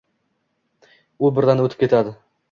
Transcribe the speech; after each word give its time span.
U 1.27 1.29
birdan 1.39 1.61
o‘tib 1.65 1.83
ketadi. 1.85 2.15